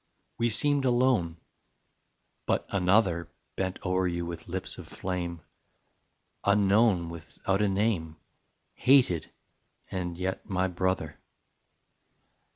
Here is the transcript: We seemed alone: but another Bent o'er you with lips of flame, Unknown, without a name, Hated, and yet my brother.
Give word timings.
We 0.39 0.49
seemed 0.49 0.85
alone: 0.85 1.37
but 2.47 2.65
another 2.69 3.27
Bent 3.55 3.77
o'er 3.85 4.07
you 4.07 4.25
with 4.25 4.47
lips 4.47 4.79
of 4.79 4.87
flame, 4.87 5.41
Unknown, 6.43 7.09
without 7.11 7.61
a 7.61 7.69
name, 7.69 8.17
Hated, 8.73 9.29
and 9.91 10.17
yet 10.17 10.43
my 10.49 10.67
brother. 10.67 11.19